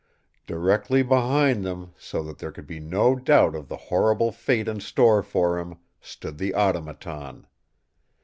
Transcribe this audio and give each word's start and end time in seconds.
Directly 0.47 1.03
behind 1.03 1.63
them, 1.63 1.93
so 1.95 2.23
that 2.23 2.39
there 2.39 2.51
could 2.51 2.65
be 2.65 2.79
no 2.79 3.15
doubt 3.15 3.53
of 3.53 3.67
the 3.67 3.77
horrible 3.77 4.31
fate 4.31 4.67
in 4.67 4.79
store 4.79 5.21
for 5.21 5.59
him, 5.59 5.77
stood 6.01 6.39
the 6.39 6.55
Automaton. 6.55 7.45